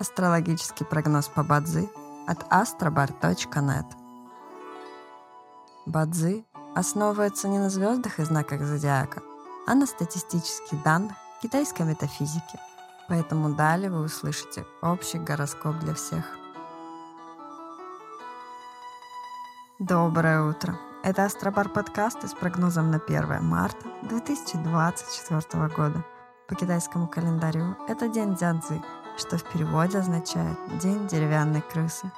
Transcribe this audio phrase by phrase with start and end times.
[0.00, 1.88] Астрологический прогноз по Бадзи
[2.28, 3.84] от astrobar.net
[5.86, 6.44] Бадзи
[6.76, 9.22] основывается не на звездах и знаках зодиака,
[9.66, 12.60] а на статистических данных китайской метафизики.
[13.08, 16.24] Поэтому далее вы услышите общий гороскоп для всех.
[19.80, 20.78] Доброе утро!
[21.02, 26.04] Это Астробар подкасты с прогнозом на 1 марта 2024 года.
[26.48, 28.80] По китайскому календарю это день Дзянцзы,
[29.18, 32.10] что в переводе означает «день деревянной крысы».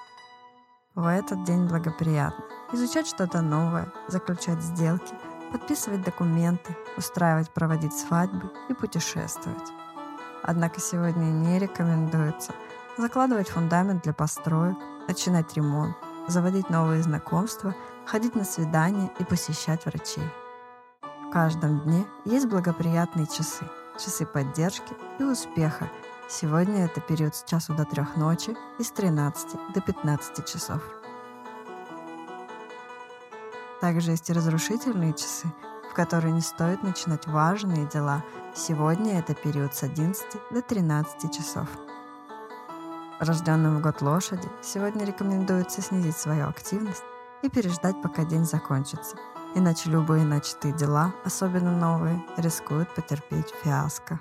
[0.95, 5.15] В этот день благоприятно изучать что-то новое, заключать сделки,
[5.51, 9.73] подписывать документы, устраивать, проводить свадьбы и путешествовать.
[10.43, 12.53] Однако сегодня не рекомендуется
[12.97, 14.77] закладывать фундамент для построек,
[15.09, 15.97] начинать ремонт,
[16.29, 17.75] заводить новые знакомства,
[18.07, 20.29] ходить на свидания и посещать врачей.
[21.27, 23.65] В каждом дне есть благоприятные часы,
[23.95, 25.89] часы поддержки и успеха.
[26.33, 30.81] Сегодня это период с часу до трех ночи и с 13 до 15 часов.
[33.81, 35.49] Также есть и разрушительные часы,
[35.91, 38.23] в которые не стоит начинать важные дела.
[38.55, 41.67] Сегодня это период с 11 до 13 часов.
[43.19, 47.03] Рожденным в год лошади сегодня рекомендуется снизить свою активность
[47.43, 49.17] и переждать, пока день закончится.
[49.57, 54.21] Иначе любые начатые дела, особенно новые, рискуют потерпеть фиаско.